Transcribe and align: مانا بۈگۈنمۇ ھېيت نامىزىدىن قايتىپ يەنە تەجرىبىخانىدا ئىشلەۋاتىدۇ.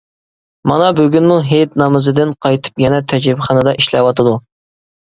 مانا 0.71 0.87
بۈگۈنمۇ 0.99 1.37
ھېيت 1.51 1.77
نامىزىدىن 1.83 2.33
قايتىپ 2.47 2.85
يەنە 2.87 3.05
تەجرىبىخانىدا 3.15 3.79
ئىشلەۋاتىدۇ. 3.83 4.39